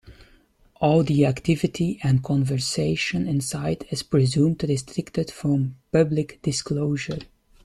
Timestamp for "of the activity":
1.01-1.99